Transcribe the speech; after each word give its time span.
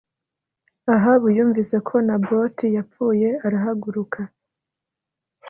Ahabu 0.95 1.27
yumvise 1.37 1.75
ko 1.87 1.95
Naboti 2.07 2.65
yapfuye 2.75 3.29
arahaguruka 3.45 4.19